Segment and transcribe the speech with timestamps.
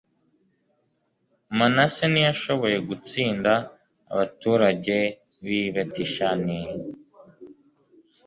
[1.57, 3.53] manase ntiyashoboye gutsinda
[4.11, 4.97] abaturage
[5.43, 6.59] b'i betishani